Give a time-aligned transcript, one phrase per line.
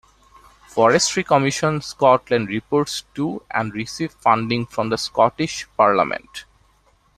[0.67, 6.45] Forestry Commission Scotland reports to, and receives funding from, the Scottish Parliament.